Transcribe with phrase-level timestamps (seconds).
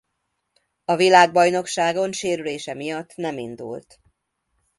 [0.85, 3.99] A világbajnokságon sérülése miatt nem indult.